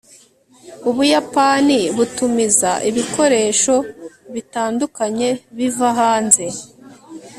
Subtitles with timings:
[0.89, 3.75] ubuyapani butumiza ibikoresho
[4.33, 6.45] bitandukanye biva hanze